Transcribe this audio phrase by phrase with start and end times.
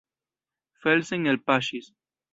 [0.85, 1.91] Felsen elpaŝis.